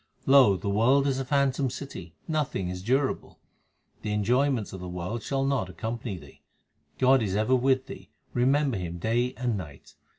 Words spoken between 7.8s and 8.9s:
thee; remember